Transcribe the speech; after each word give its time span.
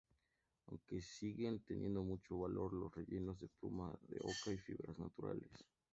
Aunque 0.65 0.99
siguen 0.99 1.59
teniendo 1.63 2.01
mucho 2.01 2.39
valor 2.39 2.73
los 2.73 2.91
rellenos 2.91 3.39
de 3.39 3.47
pluma 3.49 3.95
de 4.07 4.17
oca 4.19 4.51
y 4.51 4.57
fibras 4.57 4.97
naturales. 4.97 5.63